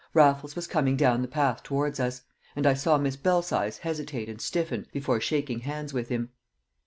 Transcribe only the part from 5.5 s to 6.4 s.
hands with him.